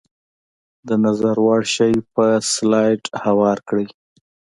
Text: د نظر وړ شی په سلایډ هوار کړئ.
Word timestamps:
د 0.87 0.89
نظر 1.05 1.35
وړ 1.45 1.61
شی 1.75 1.93
په 2.13 2.25
سلایډ 2.53 3.01
هوار 3.23 3.57
کړئ. 3.67 3.87